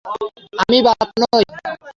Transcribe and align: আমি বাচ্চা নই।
আমি 0.61 0.77
বাচ্চা 0.87 1.25
নই। 1.25 1.45